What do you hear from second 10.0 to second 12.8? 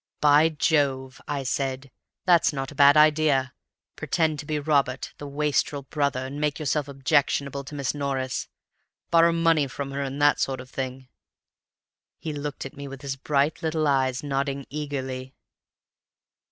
and that sort of thing.' "He looked at